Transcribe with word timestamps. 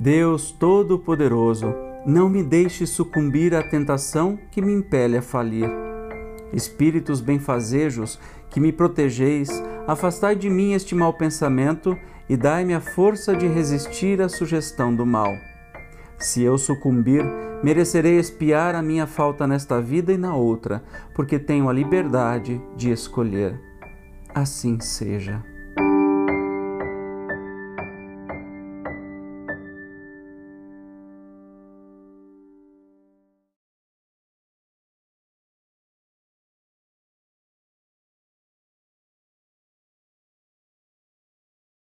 Deus 0.00 0.52
Todo-Poderoso, 0.52 1.74
não 2.06 2.28
me 2.28 2.44
deixe 2.44 2.86
sucumbir 2.86 3.52
à 3.52 3.64
tentação 3.64 4.38
que 4.48 4.62
me 4.62 4.72
impele 4.72 5.16
a 5.16 5.22
falir. 5.22 5.68
Espíritos 6.52 7.20
benfazejos, 7.20 8.16
que 8.48 8.60
me 8.60 8.70
protegeis, 8.72 9.50
afastai 9.88 10.36
de 10.36 10.48
mim 10.48 10.72
este 10.72 10.94
mau 10.94 11.12
pensamento 11.12 11.98
e 12.28 12.36
dai-me 12.36 12.74
a 12.74 12.80
força 12.80 13.34
de 13.34 13.48
resistir 13.48 14.22
à 14.22 14.28
sugestão 14.28 14.94
do 14.94 15.04
mal. 15.04 15.34
Se 16.16 16.44
eu 16.44 16.56
sucumbir, 16.56 17.24
merecerei 17.64 18.20
espiar 18.20 18.76
a 18.76 18.82
minha 18.82 19.06
falta 19.06 19.48
nesta 19.48 19.82
vida 19.82 20.12
e 20.12 20.16
na 20.16 20.32
outra, 20.36 20.80
porque 21.12 21.40
tenho 21.40 21.68
a 21.68 21.72
liberdade 21.72 22.62
de 22.76 22.92
escolher. 22.92 23.60
Assim 24.32 24.78
seja. 24.78 25.42